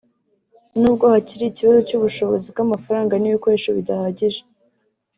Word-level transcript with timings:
nubwo 0.79 1.05
hakiri 1.13 1.43
ikibazo 1.47 1.79
cy’ubushobozi 1.87 2.47
bw’amafaranga 2.53 3.13
n’ibikoresho 3.17 3.69
bidahagije 3.77 4.41